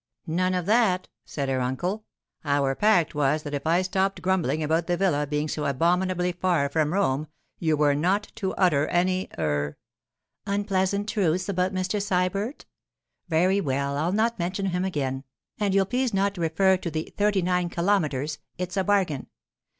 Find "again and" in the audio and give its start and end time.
14.83-15.71